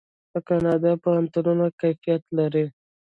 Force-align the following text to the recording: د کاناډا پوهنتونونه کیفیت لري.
د 0.31 0.33
کاناډا 0.47 0.91
پوهنتونونه 1.03 1.65
کیفیت 1.79 2.23
لري. 2.37 2.65